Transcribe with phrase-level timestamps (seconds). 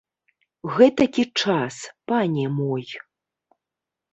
[0.77, 1.75] Гэтакі час,
[2.13, 2.85] пане мой.